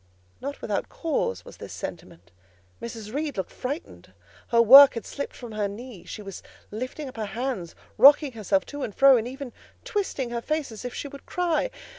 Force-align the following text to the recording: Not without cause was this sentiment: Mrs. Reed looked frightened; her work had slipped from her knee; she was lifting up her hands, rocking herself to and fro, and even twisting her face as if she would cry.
Not 0.41 0.63
without 0.63 0.89
cause 0.89 1.45
was 1.45 1.57
this 1.57 1.71
sentiment: 1.73 2.31
Mrs. 2.81 3.13
Reed 3.13 3.37
looked 3.37 3.51
frightened; 3.51 4.13
her 4.47 4.59
work 4.59 4.95
had 4.95 5.05
slipped 5.05 5.35
from 5.35 5.51
her 5.51 5.67
knee; 5.67 6.05
she 6.05 6.23
was 6.23 6.41
lifting 6.71 7.07
up 7.07 7.17
her 7.17 7.25
hands, 7.37 7.75
rocking 7.99 8.31
herself 8.31 8.65
to 8.65 8.81
and 8.81 8.95
fro, 8.95 9.15
and 9.15 9.27
even 9.27 9.53
twisting 9.85 10.31
her 10.31 10.41
face 10.41 10.71
as 10.71 10.83
if 10.83 10.95
she 10.95 11.07
would 11.07 11.27
cry. 11.27 11.69